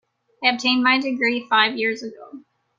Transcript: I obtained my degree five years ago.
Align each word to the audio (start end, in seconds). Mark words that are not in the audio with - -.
I 0.43 0.49
obtained 0.49 0.81
my 0.83 0.99
degree 0.99 1.45
five 1.47 1.77
years 1.77 2.01
ago. 2.01 2.39